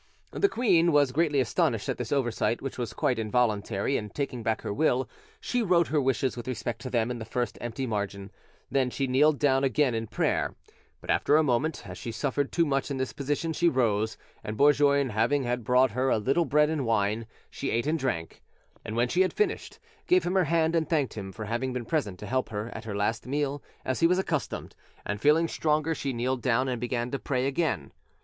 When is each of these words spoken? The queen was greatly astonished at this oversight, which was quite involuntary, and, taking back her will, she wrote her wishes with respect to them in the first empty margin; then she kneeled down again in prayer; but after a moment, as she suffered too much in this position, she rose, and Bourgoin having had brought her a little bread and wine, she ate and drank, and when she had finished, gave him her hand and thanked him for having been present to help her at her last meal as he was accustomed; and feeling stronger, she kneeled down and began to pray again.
The 0.31 0.49
queen 0.49 0.91
was 0.91 1.11
greatly 1.11 1.39
astonished 1.39 1.87
at 1.87 1.99
this 1.99 2.11
oversight, 2.11 2.59
which 2.59 2.79
was 2.79 2.91
quite 2.91 3.19
involuntary, 3.19 3.97
and, 3.97 4.11
taking 4.11 4.41
back 4.41 4.63
her 4.63 4.73
will, 4.73 5.07
she 5.39 5.61
wrote 5.61 5.89
her 5.89 6.01
wishes 6.01 6.35
with 6.35 6.47
respect 6.47 6.81
to 6.81 6.89
them 6.89 7.11
in 7.11 7.19
the 7.19 7.23
first 7.23 7.55
empty 7.61 7.85
margin; 7.85 8.31
then 8.71 8.89
she 8.89 9.05
kneeled 9.05 9.37
down 9.37 9.63
again 9.63 9.93
in 9.93 10.07
prayer; 10.07 10.55
but 11.01 11.11
after 11.11 11.37
a 11.37 11.43
moment, 11.43 11.85
as 11.87 11.99
she 11.99 12.11
suffered 12.11 12.51
too 12.51 12.65
much 12.65 12.89
in 12.89 12.97
this 12.97 13.13
position, 13.13 13.53
she 13.53 13.69
rose, 13.69 14.17
and 14.43 14.57
Bourgoin 14.57 15.09
having 15.09 15.43
had 15.43 15.63
brought 15.63 15.91
her 15.91 16.09
a 16.09 16.17
little 16.17 16.45
bread 16.45 16.71
and 16.71 16.83
wine, 16.83 17.27
she 17.51 17.69
ate 17.69 17.85
and 17.85 17.99
drank, 17.99 18.41
and 18.83 18.95
when 18.95 19.07
she 19.07 19.21
had 19.21 19.31
finished, 19.33 19.77
gave 20.07 20.23
him 20.23 20.33
her 20.33 20.45
hand 20.45 20.75
and 20.75 20.89
thanked 20.89 21.13
him 21.13 21.31
for 21.31 21.45
having 21.45 21.73
been 21.73 21.85
present 21.85 22.17
to 22.17 22.25
help 22.25 22.49
her 22.49 22.71
at 22.73 22.85
her 22.85 22.95
last 22.95 23.27
meal 23.27 23.61
as 23.85 23.99
he 23.99 24.07
was 24.07 24.17
accustomed; 24.17 24.75
and 25.05 25.21
feeling 25.21 25.47
stronger, 25.47 25.93
she 25.93 26.11
kneeled 26.11 26.41
down 26.41 26.67
and 26.67 26.81
began 26.81 27.11
to 27.11 27.19
pray 27.19 27.45
again. 27.45 27.91